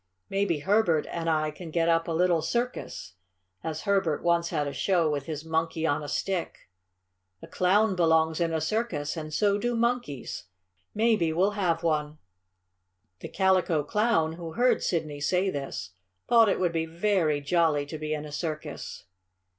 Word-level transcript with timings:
Maybe 0.31 0.57
Herbert 0.61 1.05
and 1.11 1.29
I 1.29 1.51
can 1.51 1.69
get 1.69 1.87
up 1.87 2.07
a 2.07 2.11
little 2.11 2.41
circus, 2.41 3.13
as 3.63 3.81
Herbert 3.83 4.23
once 4.23 4.49
had 4.49 4.65
a 4.67 4.73
show 4.73 5.07
with 5.11 5.27
his 5.27 5.45
Monkey 5.45 5.85
on 5.85 6.01
a 6.01 6.07
Stick. 6.07 6.69
A 7.43 7.47
clown 7.47 7.95
belongs 7.95 8.41
in 8.41 8.51
a 8.51 8.59
circus, 8.61 9.15
and 9.15 9.31
so 9.31 9.59
do 9.59 9.75
monkeys. 9.75 10.45
Maybe 10.95 11.31
we'll 11.31 11.51
have 11.51 11.83
one." 11.83 12.17
The 13.19 13.29
Calico 13.29 13.83
Clown, 13.83 14.33
who 14.37 14.53
heard 14.53 14.81
Sidney 14.81 15.21
say 15.21 15.51
this, 15.51 15.91
thought 16.27 16.49
it 16.49 16.59
would 16.59 16.73
be 16.73 16.87
very 16.87 17.39
jolly 17.39 17.85
to 17.85 17.99
be 17.99 18.15
in 18.15 18.25
a 18.25 18.31
circus. 18.31 19.05